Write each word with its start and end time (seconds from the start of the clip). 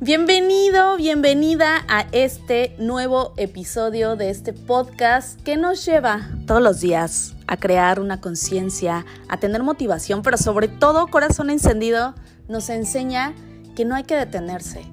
Bienvenido, 0.00 0.96
bienvenida 0.96 1.84
a 1.88 2.06
este 2.12 2.76
nuevo 2.78 3.34
episodio 3.36 4.14
de 4.14 4.30
este 4.30 4.52
podcast 4.52 5.42
que 5.42 5.56
nos 5.56 5.84
lleva 5.84 6.30
todos 6.46 6.62
los 6.62 6.80
días 6.80 7.34
a 7.48 7.56
crear 7.56 7.98
una 7.98 8.20
conciencia, 8.20 9.04
a 9.28 9.38
tener 9.38 9.64
motivación, 9.64 10.22
pero 10.22 10.38
sobre 10.38 10.68
todo 10.68 11.08
corazón 11.08 11.50
encendido 11.50 12.14
nos 12.46 12.68
enseña 12.68 13.34
que 13.74 13.84
no 13.84 13.96
hay 13.96 14.04
que 14.04 14.14
detenerse, 14.14 14.84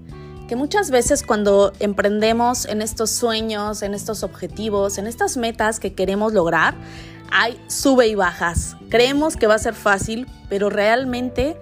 que 0.47 0.55
muchas 0.55 0.91
veces 0.91 1.23
cuando 1.23 1.73
emprendemos 1.79 2.65
en 2.65 2.81
estos 2.81 3.09
sueños, 3.09 3.81
en 3.81 3.93
estos 3.93 4.23
objetivos, 4.23 4.97
en 4.97 5.07
estas 5.07 5.37
metas 5.37 5.79
que 5.79 5.93
queremos 5.93 6.33
lograr, 6.33 6.75
hay 7.31 7.59
sube 7.67 8.07
y 8.07 8.15
bajas. 8.15 8.75
Creemos 8.89 9.35
que 9.35 9.47
va 9.47 9.55
a 9.55 9.59
ser 9.59 9.73
fácil, 9.73 10.27
pero 10.49 10.69
realmente 10.69 11.57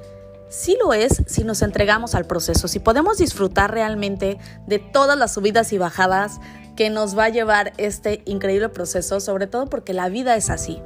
sí 0.50 0.78
lo 0.80 0.94
es 0.94 1.24
si 1.26 1.44
nos 1.44 1.62
entregamos 1.62 2.16
al 2.16 2.26
proceso, 2.26 2.68
si 2.68 2.80
podemos 2.80 3.18
disfrutar 3.18 3.72
realmente 3.72 4.38
de 4.68 4.80
todas 4.80 5.18
las 5.18 5.34
subidas 5.34 5.74
y 5.74 5.78
bajadas 5.78 6.40
que 6.76 6.90
nos 6.90 7.18
va 7.18 7.26
a 7.26 7.30
llevar 7.30 7.74
este 7.78 8.22
increíble 8.26 8.70
proceso, 8.70 9.20
sobre 9.20 9.48
todo 9.48 9.68
porque 9.68 9.94
la 9.94 10.10
vida 10.10 10.36
es 10.36 10.50
así. 10.50 10.82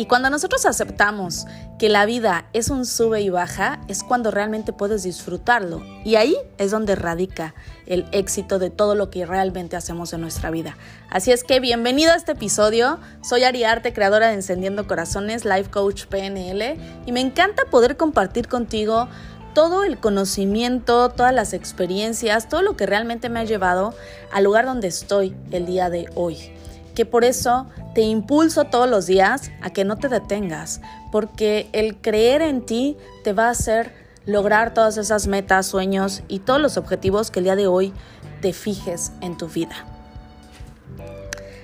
Y 0.00 0.06
cuando 0.06 0.30
nosotros 0.30 0.64
aceptamos 0.64 1.44
que 1.76 1.88
la 1.88 2.06
vida 2.06 2.46
es 2.52 2.70
un 2.70 2.86
sube 2.86 3.20
y 3.20 3.30
baja, 3.30 3.80
es 3.88 4.04
cuando 4.04 4.30
realmente 4.30 4.72
puedes 4.72 5.02
disfrutarlo. 5.02 5.82
Y 6.04 6.14
ahí 6.14 6.36
es 6.56 6.70
donde 6.70 6.94
radica 6.94 7.56
el 7.84 8.06
éxito 8.12 8.60
de 8.60 8.70
todo 8.70 8.94
lo 8.94 9.10
que 9.10 9.26
realmente 9.26 9.74
hacemos 9.74 10.12
en 10.12 10.20
nuestra 10.20 10.52
vida. 10.52 10.76
Así 11.10 11.32
es 11.32 11.42
que 11.42 11.58
bienvenido 11.58 12.12
a 12.12 12.14
este 12.14 12.30
episodio. 12.32 13.00
Soy 13.22 13.42
Ariarte, 13.42 13.92
creadora 13.92 14.28
de 14.28 14.34
Encendiendo 14.34 14.86
Corazones, 14.86 15.44
Life 15.44 15.68
Coach 15.72 16.04
PNL, 16.06 16.76
y 17.04 17.10
me 17.10 17.20
encanta 17.20 17.64
poder 17.64 17.96
compartir 17.96 18.46
contigo 18.46 19.08
todo 19.52 19.82
el 19.82 19.98
conocimiento, 19.98 21.08
todas 21.08 21.34
las 21.34 21.52
experiencias, 21.52 22.48
todo 22.48 22.62
lo 22.62 22.76
que 22.76 22.86
realmente 22.86 23.30
me 23.30 23.40
ha 23.40 23.44
llevado 23.44 23.94
al 24.30 24.44
lugar 24.44 24.64
donde 24.64 24.86
estoy 24.86 25.34
el 25.50 25.66
día 25.66 25.90
de 25.90 26.08
hoy 26.14 26.52
que 26.98 27.06
por 27.06 27.24
eso 27.24 27.68
te 27.94 28.00
impulso 28.00 28.64
todos 28.64 28.90
los 28.90 29.06
días 29.06 29.52
a 29.62 29.70
que 29.70 29.84
no 29.84 29.98
te 29.98 30.08
detengas, 30.08 30.80
porque 31.12 31.68
el 31.72 32.00
creer 32.00 32.42
en 32.42 32.66
ti 32.66 32.96
te 33.22 33.32
va 33.32 33.46
a 33.46 33.50
hacer 33.50 33.94
lograr 34.26 34.74
todas 34.74 34.96
esas 34.96 35.28
metas, 35.28 35.66
sueños 35.66 36.24
y 36.26 36.40
todos 36.40 36.60
los 36.60 36.76
objetivos 36.76 37.30
que 37.30 37.38
el 37.38 37.44
día 37.44 37.54
de 37.54 37.68
hoy 37.68 37.92
te 38.40 38.52
fijes 38.52 39.12
en 39.20 39.36
tu 39.36 39.46
vida. 39.46 39.86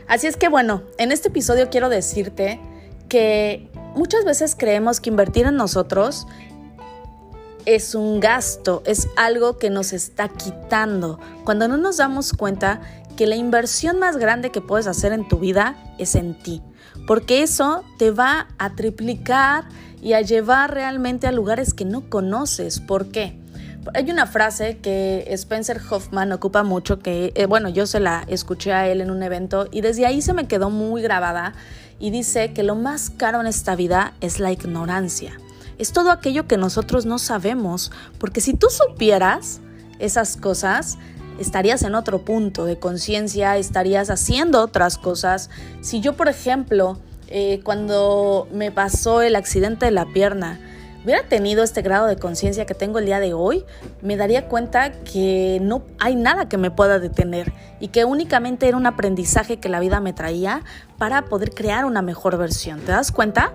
Así 0.06 0.28
es 0.28 0.36
que 0.36 0.48
bueno, 0.48 0.82
en 0.98 1.10
este 1.10 1.30
episodio 1.30 1.68
quiero 1.68 1.88
decirte 1.88 2.60
que 3.08 3.68
muchas 3.96 4.24
veces 4.24 4.54
creemos 4.56 5.00
que 5.00 5.10
invertir 5.10 5.46
en 5.46 5.56
nosotros 5.56 6.28
es 7.66 7.96
un 7.96 8.20
gasto, 8.20 8.84
es 8.86 9.08
algo 9.16 9.58
que 9.58 9.68
nos 9.68 9.92
está 9.92 10.28
quitando, 10.28 11.18
cuando 11.44 11.66
no 11.66 11.76
nos 11.76 11.96
damos 11.96 12.34
cuenta 12.34 12.82
que 13.16 13.26
la 13.26 13.36
inversión 13.36 13.98
más 13.98 14.16
grande 14.16 14.50
que 14.50 14.60
puedes 14.60 14.86
hacer 14.86 15.12
en 15.12 15.28
tu 15.28 15.38
vida 15.38 15.76
es 15.98 16.14
en 16.14 16.34
ti, 16.34 16.62
porque 17.06 17.42
eso 17.42 17.84
te 17.98 18.10
va 18.10 18.48
a 18.58 18.74
triplicar 18.74 19.64
y 20.02 20.12
a 20.12 20.20
llevar 20.20 20.74
realmente 20.74 21.26
a 21.26 21.32
lugares 21.32 21.72
que 21.72 21.84
no 21.84 22.10
conoces. 22.10 22.80
¿Por 22.80 23.10
qué? 23.10 23.40
Hay 23.94 24.10
una 24.10 24.26
frase 24.26 24.78
que 24.78 25.26
Spencer 25.30 25.80
Hoffman 25.90 26.32
ocupa 26.32 26.62
mucho, 26.62 26.98
que 26.98 27.32
eh, 27.34 27.46
bueno, 27.46 27.68
yo 27.68 27.86
se 27.86 28.00
la 28.00 28.24
escuché 28.28 28.72
a 28.72 28.88
él 28.88 29.00
en 29.00 29.10
un 29.10 29.22
evento 29.22 29.68
y 29.70 29.82
desde 29.82 30.06
ahí 30.06 30.22
se 30.22 30.32
me 30.32 30.46
quedó 30.46 30.70
muy 30.70 31.02
grabada 31.02 31.54
y 31.98 32.10
dice 32.10 32.52
que 32.52 32.62
lo 32.62 32.74
más 32.74 33.10
caro 33.10 33.40
en 33.40 33.46
esta 33.46 33.76
vida 33.76 34.14
es 34.20 34.40
la 34.40 34.52
ignorancia. 34.52 35.38
Es 35.78 35.92
todo 35.92 36.10
aquello 36.10 36.46
que 36.46 36.56
nosotros 36.56 37.04
no 37.04 37.18
sabemos, 37.18 37.92
porque 38.18 38.40
si 38.40 38.54
tú 38.54 38.68
supieras 38.70 39.60
esas 39.98 40.36
cosas, 40.36 40.98
estarías 41.38 41.82
en 41.82 41.94
otro 41.94 42.20
punto 42.24 42.64
de 42.64 42.78
conciencia, 42.78 43.56
estarías 43.56 44.10
haciendo 44.10 44.60
otras 44.62 44.98
cosas. 44.98 45.50
Si 45.80 46.00
yo, 46.00 46.14
por 46.14 46.28
ejemplo, 46.28 46.98
eh, 47.28 47.60
cuando 47.64 48.48
me 48.52 48.70
pasó 48.70 49.22
el 49.22 49.36
accidente 49.36 49.86
de 49.86 49.92
la 49.92 50.06
pierna, 50.06 50.60
hubiera 51.04 51.22
tenido 51.24 51.62
este 51.62 51.82
grado 51.82 52.06
de 52.06 52.16
conciencia 52.16 52.64
que 52.64 52.74
tengo 52.74 52.98
el 52.98 53.06
día 53.06 53.20
de 53.20 53.34
hoy, 53.34 53.64
me 54.00 54.16
daría 54.16 54.48
cuenta 54.48 54.92
que 54.92 55.58
no 55.60 55.82
hay 55.98 56.16
nada 56.16 56.48
que 56.48 56.56
me 56.56 56.70
pueda 56.70 56.98
detener 56.98 57.52
y 57.80 57.88
que 57.88 58.04
únicamente 58.04 58.68
era 58.68 58.76
un 58.76 58.86
aprendizaje 58.86 59.58
que 59.58 59.68
la 59.68 59.80
vida 59.80 60.00
me 60.00 60.12
traía 60.12 60.62
para 60.98 61.26
poder 61.26 61.50
crear 61.54 61.84
una 61.84 62.02
mejor 62.02 62.38
versión. 62.38 62.80
¿Te 62.80 62.92
das 62.92 63.12
cuenta? 63.12 63.52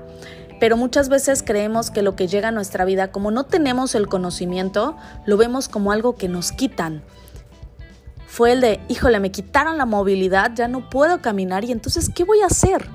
Pero 0.59 0.75
muchas 0.75 1.09
veces 1.09 1.41
creemos 1.41 1.89
que 1.89 2.01
lo 2.01 2.15
que 2.15 2.27
llega 2.27 2.49
a 2.49 2.51
nuestra 2.51 2.85
vida, 2.85 3.11
como 3.11 3.31
no 3.31 3.45
tenemos 3.45 3.95
el 3.95 4.07
conocimiento, 4.07 4.97
lo 5.25 5.37
vemos 5.37 5.69
como 5.69 5.91
algo 5.91 6.15
que 6.15 6.27
nos 6.27 6.51
quitan 6.51 7.01
fue 8.39 8.53
el 8.53 8.61
de, 8.61 8.79
híjole, 8.87 9.19
me 9.19 9.31
quitaron 9.31 9.77
la 9.77 9.85
movilidad, 9.85 10.53
ya 10.55 10.69
no 10.69 10.89
puedo 10.89 11.21
caminar 11.21 11.65
y 11.65 11.73
entonces, 11.73 12.09
¿qué 12.09 12.23
voy 12.23 12.39
a 12.39 12.45
hacer? 12.45 12.87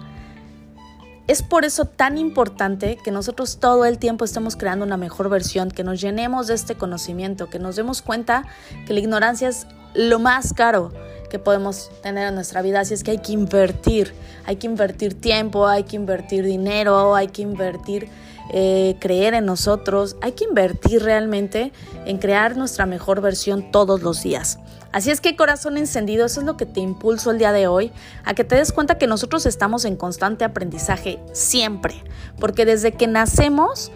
Es 1.27 1.43
por 1.43 1.66
eso 1.66 1.84
tan 1.84 2.16
importante 2.16 2.97
que 2.97 3.10
nosotros 3.10 3.59
todo 3.60 3.84
el 3.84 3.99
tiempo 3.99 4.25
estemos 4.25 4.56
creando 4.56 4.87
una 4.87 4.97
mejor 4.97 5.28
versión, 5.28 5.71
que 5.71 5.84
nos 5.84 6.00
llenemos 6.00 6.47
de 6.47 6.55
este 6.55 6.77
conocimiento, 6.77 7.50
que 7.50 7.59
nos 7.59 7.77
demos 7.77 8.00
cuenta 8.00 8.47
que 8.87 8.94
la 8.94 9.00
ignorancia 9.00 9.49
es 9.49 9.66
lo 9.93 10.19
más 10.19 10.55
caro 10.55 10.94
que 11.28 11.38
podemos 11.38 11.91
tener 12.03 12.28
en 12.28 12.37
nuestra 12.37 12.62
vida. 12.62 12.81
Así 12.81 12.94
es 12.94 13.05
que 13.05 13.11
hay 13.11 13.19
que 13.19 13.32
invertir, 13.32 14.15
hay 14.47 14.56
que 14.56 14.66
invertir 14.66 15.12
tiempo, 15.12 15.66
hay 15.66 15.82
que 15.82 15.97
invertir 15.97 16.47
dinero, 16.47 17.15
hay 17.15 17.28
que 17.28 17.43
invertir 17.43 18.09
eh, 18.50 18.97
creer 19.00 19.34
en 19.34 19.47
nosotros, 19.47 20.16
hay 20.21 20.32
que 20.32 20.44
invertir 20.44 21.03
realmente 21.03 21.72
en 22.05 22.19
crear 22.19 22.56
nuestra 22.56 22.87
mejor 22.87 23.21
versión 23.21 23.71
todos 23.71 24.03
los 24.03 24.22
días. 24.22 24.59
Así 24.93 25.10
es 25.10 25.21
que 25.21 25.34
corazón 25.34 25.77
encendido, 25.77 26.25
eso 26.27 26.41
es 26.41 26.47
lo 26.47 26.56
que 26.56 26.66
te 26.66 26.81
impulso 26.81 27.32
el 27.32 27.38
día 27.38 27.50
de 27.50 27.66
hoy, 27.66 27.91
a 28.25 28.34
que 28.34 28.44
te 28.44 28.55
des 28.55 28.71
cuenta 28.71 28.97
que 28.97 29.09
nosotros 29.09 29.44
estamos 29.44 29.84
en 29.84 29.97
constante 29.97 30.44
aprendizaje 30.44 31.19
siempre, 31.32 32.05
porque 32.38 32.65
desde 32.65 32.93
que 32.93 33.09
nacemos, 33.09 33.91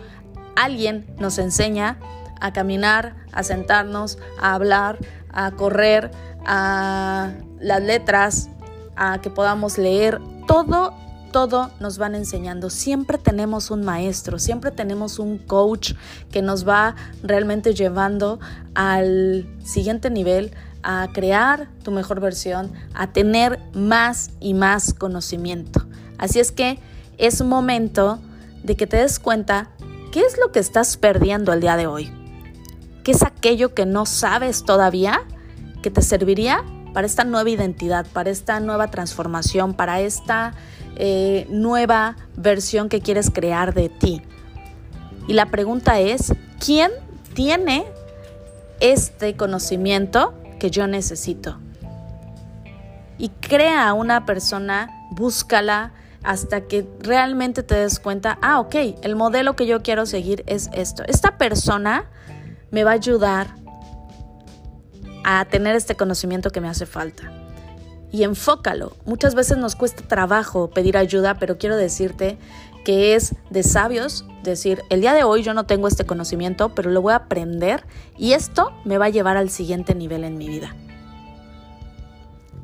alguien 0.56 1.06
nos 1.18 1.38
enseña 1.38 2.00
a 2.40 2.52
caminar, 2.52 3.14
a 3.32 3.44
sentarnos, 3.44 4.18
a 4.40 4.54
hablar, 4.54 4.98
a 5.32 5.52
correr, 5.52 6.10
a 6.44 7.32
las 7.60 7.82
letras, 7.82 8.48
a 8.96 9.20
que 9.20 9.30
podamos 9.30 9.78
leer, 9.78 10.20
todo 10.48 10.94
todo 11.38 11.70
nos 11.78 11.98
van 11.98 12.16
enseñando. 12.16 12.68
Siempre 12.68 13.16
tenemos 13.16 13.70
un 13.70 13.84
maestro, 13.84 14.40
siempre 14.40 14.72
tenemos 14.72 15.20
un 15.20 15.38
coach 15.38 15.92
que 16.32 16.42
nos 16.42 16.66
va 16.66 16.96
realmente 17.22 17.74
llevando 17.74 18.40
al 18.74 19.46
siguiente 19.62 20.10
nivel, 20.10 20.50
a 20.82 21.06
crear 21.12 21.68
tu 21.84 21.92
mejor 21.92 22.18
versión, 22.18 22.72
a 22.92 23.12
tener 23.12 23.60
más 23.72 24.30
y 24.40 24.52
más 24.52 24.92
conocimiento. 24.94 25.86
Así 26.18 26.40
es 26.40 26.50
que 26.50 26.80
es 27.18 27.40
momento 27.40 28.18
de 28.64 28.76
que 28.76 28.88
te 28.88 28.96
des 28.96 29.20
cuenta 29.20 29.70
qué 30.10 30.22
es 30.22 30.36
lo 30.44 30.50
que 30.50 30.58
estás 30.58 30.96
perdiendo 30.96 31.52
el 31.52 31.60
día 31.60 31.76
de 31.76 31.86
hoy. 31.86 32.12
¿Qué 33.04 33.12
es 33.12 33.22
aquello 33.22 33.74
que 33.74 33.86
no 33.86 34.06
sabes 34.06 34.64
todavía 34.64 35.20
que 35.82 35.92
te 35.92 36.02
serviría 36.02 36.64
para 36.98 37.06
esta 37.06 37.22
nueva 37.22 37.48
identidad, 37.48 38.06
para 38.12 38.28
esta 38.28 38.58
nueva 38.58 38.88
transformación, 38.88 39.72
para 39.72 40.00
esta 40.00 40.54
eh, 40.96 41.46
nueva 41.48 42.16
versión 42.34 42.88
que 42.88 43.00
quieres 43.00 43.30
crear 43.30 43.72
de 43.72 43.88
ti. 43.88 44.20
Y 45.28 45.34
la 45.34 45.46
pregunta 45.46 46.00
es, 46.00 46.34
¿quién 46.58 46.90
tiene 47.34 47.86
este 48.80 49.36
conocimiento 49.36 50.34
que 50.58 50.72
yo 50.72 50.88
necesito? 50.88 51.60
Y 53.16 53.28
crea 53.28 53.92
una 53.92 54.26
persona, 54.26 54.90
búscala 55.12 55.92
hasta 56.24 56.62
que 56.62 56.84
realmente 56.98 57.62
te 57.62 57.76
des 57.76 58.00
cuenta, 58.00 58.40
ah, 58.42 58.58
ok, 58.58 58.74
el 59.02 59.14
modelo 59.14 59.54
que 59.54 59.68
yo 59.68 59.84
quiero 59.84 60.04
seguir 60.04 60.42
es 60.48 60.68
esto. 60.72 61.04
Esta 61.06 61.38
persona 61.38 62.06
me 62.72 62.82
va 62.82 62.90
a 62.90 62.94
ayudar 62.94 63.54
a 65.30 65.44
tener 65.44 65.76
este 65.76 65.94
conocimiento 65.94 66.50
que 66.50 66.62
me 66.62 66.70
hace 66.70 66.86
falta 66.86 67.30
y 68.10 68.22
enfócalo. 68.22 68.96
Muchas 69.04 69.34
veces 69.34 69.58
nos 69.58 69.76
cuesta 69.76 70.02
trabajo 70.08 70.70
pedir 70.70 70.96
ayuda, 70.96 71.34
pero 71.34 71.58
quiero 71.58 71.76
decirte 71.76 72.38
que 72.82 73.14
es 73.14 73.34
de 73.50 73.62
sabios 73.62 74.24
decir, 74.42 74.82
el 74.88 75.02
día 75.02 75.12
de 75.12 75.24
hoy 75.24 75.42
yo 75.42 75.52
no 75.52 75.66
tengo 75.66 75.86
este 75.86 76.06
conocimiento, 76.06 76.70
pero 76.74 76.90
lo 76.90 77.02
voy 77.02 77.12
a 77.12 77.16
aprender 77.16 77.84
y 78.16 78.32
esto 78.32 78.72
me 78.86 78.96
va 78.96 79.04
a 79.04 79.10
llevar 79.10 79.36
al 79.36 79.50
siguiente 79.50 79.94
nivel 79.94 80.24
en 80.24 80.38
mi 80.38 80.48
vida. 80.48 80.74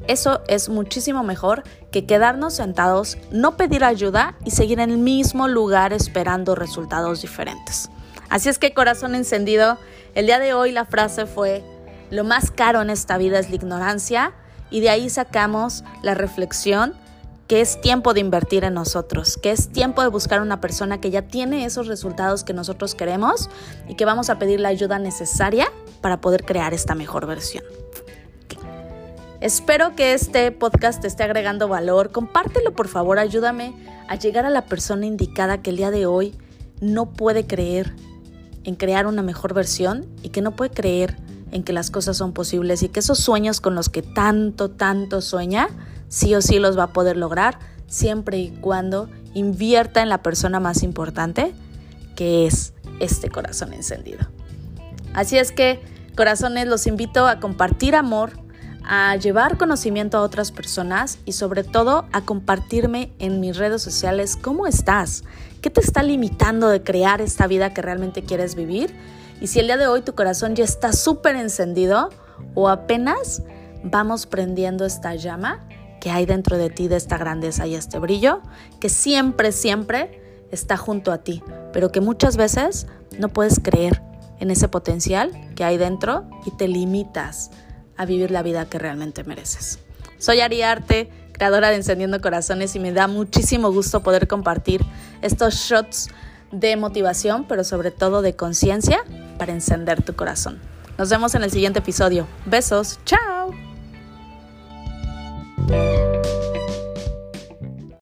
Eso 0.09 0.41
es 0.49 0.71
muchísimo 0.71 1.23
mejor 1.23 1.65
que 1.93 2.07
quedarnos 2.07 2.55
sentados, 2.55 3.19
no 3.31 3.59
pedir 3.59 3.85
ayuda 3.85 4.37
y 4.43 4.53
seguir 4.53 4.81
en 4.81 4.91
el 4.91 4.97
mismo 4.97 5.49
lugar 5.49 5.93
esperando 5.93 6.55
resultados 6.55 7.21
diferentes. 7.21 7.91
Así 8.31 8.49
es 8.49 8.59
que 8.59 8.73
corazón 8.73 9.15
encendido, 9.15 9.77
el 10.15 10.25
día 10.25 10.39
de 10.39 10.55
hoy 10.55 10.73
la 10.73 10.87
frase 10.87 11.27
fue, 11.27 11.63
lo 12.11 12.25
más 12.25 12.51
caro 12.51 12.83
en 12.83 12.91
esta 12.91 13.19
vida 13.19 13.39
es 13.39 13.51
la 13.51 13.57
ignorancia 13.57 14.33
y 14.71 14.81
de 14.81 14.91
ahí 14.91 15.09
sacamos 15.11 15.85
la 16.03 16.15
reflexión 16.15 16.95
que 17.47 17.61
es 17.61 17.81
tiempo 17.81 18.15
de 18.15 18.21
invertir 18.21 18.65
en 18.65 18.75
nosotros, 18.75 19.37
que 19.37 19.51
es 19.51 19.69
tiempo 19.69 20.03
de 20.03 20.09
buscar 20.09 20.41
una 20.41 20.61
persona 20.61 21.01
que 21.01 21.11
ya 21.11 21.23
tiene 21.23 21.67
esos 21.67 21.87
resultados 21.87 22.43
que 22.43 22.55
nosotros 22.55 22.95
queremos 22.95 23.51
y 23.87 23.97
que 23.97 24.05
vamos 24.05 24.31
a 24.31 24.39
pedir 24.39 24.61
la 24.61 24.71
ayuda 24.71 24.99
necesaria 24.99 25.71
para 26.01 26.21
poder 26.21 26.45
crear 26.45 26.73
esta 26.73 26.95
mejor 26.95 27.27
versión. 27.27 27.65
Espero 29.41 29.95
que 29.95 30.15
este 30.15 30.51
podcast 30.53 31.03
te 31.03 31.07
esté 31.07 31.23
agregando 31.23 31.69
valor. 31.69 32.13
Compártelo, 32.13 32.73
por 32.73 32.89
favor, 32.89 33.19
ayúdame 33.19 33.75
a 34.09 34.17
llegar 34.17 34.47
a 34.47 34.51
la 34.51 34.65
persona 34.65 35.05
indicada 35.05 35.61
que 35.61 35.69
el 35.69 35.77
día 35.77 35.91
de 35.91 36.07
hoy 36.07 36.35
no 36.81 37.13
puede 37.13 37.47
creer 37.47 37.95
en 38.65 38.75
crear 38.75 39.07
una 39.07 39.23
mejor 39.23 39.53
versión 39.53 40.07
y 40.23 40.31
que 40.31 40.41
no 40.41 40.57
puede 40.57 40.71
creer 40.71 41.17
en 41.55 41.63
que 41.63 41.73
las 41.73 41.93
cosas 41.93 42.17
son 42.17 42.33
posibles 42.33 42.83
y 42.83 42.89
que 42.89 42.99
esos 42.99 43.21
sueños 43.21 43.61
con 43.61 43.77
los 43.77 43.89
que 43.89 44.03
tanto, 44.03 44.71
tanto 44.71 45.21
sueña, 45.21 45.69
sí 46.09 46.35
o 46.35 46.43
sí 46.43 46.59
los 46.59 46.77
va 46.77 46.83
a 46.83 46.93
poder 46.93 47.17
lograr 47.17 47.61
siempre 47.87 48.39
y 48.39 48.51
cuando 48.61 49.09
invierta 49.35 50.03
en 50.03 50.09
la 50.09 50.21
persona 50.21 50.59
más 50.59 50.83
importante, 50.83 51.55
que 52.17 52.47
es 52.47 52.75
este 52.99 53.31
corazón 53.31 53.73
encendido. 53.73 54.27
Así 55.15 55.39
es 55.39 55.53
que, 55.53 55.81
corazones, 56.17 56.67
los 56.67 56.89
invito 56.89 57.29
a 57.29 57.39
compartir 57.39 57.95
amor, 57.95 58.33
a 58.83 59.15
llevar 59.15 59.57
conocimiento 59.57 60.19
a 60.19 60.23
otras 60.23 60.51
personas 60.51 61.21
y 61.25 61.33
sobre 61.33 61.63
todo 61.63 62.07
a 62.11 62.23
compartirme 62.23 63.13
en 63.21 63.39
mis 63.39 63.57
redes 63.57 63.81
sociales 63.81 64.37
cómo 64.37 64.67
estás, 64.67 65.23
qué 65.61 65.71
te 65.71 65.81
está 65.81 66.03
limitando 66.03 66.69
de 66.69 66.83
crear 66.83 67.21
esta 67.21 67.47
vida 67.47 67.73
que 67.73 67.81
realmente 67.81 68.25
quieres 68.25 68.57
vivir 68.57 68.93
y 69.45 69.47
si 69.47 69.61
el 69.61 69.67
día 69.67 69.77
de 69.77 69.87
hoy 69.87 70.01
tu 70.01 70.15
corazón 70.15 70.57
ya 70.57 70.65
está 70.65 70.95
súper 70.95 71.37
encendido 71.37 72.09
o 72.55 72.71
apenas 72.71 73.43
vamos 73.83 74.25
prendiendo 74.25 74.87
esta 74.87 75.17
llama 75.17 75.69
que 76.01 76.11
hay 76.11 76.25
dentro 76.25 76.57
de 76.57 76.71
ti 76.71 76.89
de 76.89 76.97
esta 76.97 77.19
grandeza 77.19 77.67
y 77.67 77.75
este 77.75 77.99
brillo, 77.99 78.41
que 78.81 78.89
siempre, 78.89 79.53
siempre 79.53 80.47
está 80.51 80.79
junto 80.79 81.13
a 81.13 81.19
ti, 81.19 81.43
pero 81.75 81.93
que 81.93 82.01
muchas 82.01 82.39
veces 82.39 82.87
no 83.19 83.29
puedes 83.29 83.61
creer 83.61 84.01
en 84.41 84.51
ese 84.51 84.69
potencial 84.69 85.31
que 85.55 85.63
hay 85.63 85.77
dentro 85.77 86.25
y 86.47 86.51
te 86.53 86.67
limitas 86.67 87.51
a 87.99 88.07
vivir 88.07 88.31
la 88.31 88.43
vida 88.43 88.65
que 88.65 88.79
realmente 88.79 89.25
mereces. 89.25 89.79
Soy 90.17 90.41
Ari 90.41 90.63
Arte, 90.63 91.11
creadora 91.33 91.69
de 91.69 91.77
Encendiendo 91.77 92.19
Corazones 92.23 92.75
y 92.77 92.81
me 92.81 92.93
da 92.93 93.09
muchísimo 93.09 93.71
gusto 93.71 94.03
poder 94.03 94.27
compartir 94.27 94.81
estos 95.21 95.57
shots 95.57 96.09
de 96.51 96.77
motivación, 96.77 97.47
pero 97.47 97.63
sobre 97.63 97.91
todo 97.91 98.23
de 98.23 98.37
conciencia 98.37 99.05
para 99.35 99.53
encender 99.53 100.03
tu 100.03 100.15
corazón. 100.15 100.59
Nos 100.99 101.11
vemos 101.11 101.35
en 101.35 101.43
el 101.43 101.51
siguiente 101.51 101.81
episodio. 101.81 102.27
Besos, 102.47 103.01
chao. 103.05 103.64